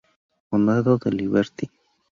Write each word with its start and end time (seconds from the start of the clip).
Condado 0.49 0.97
de 0.97 1.11
Liberty 1.11 1.69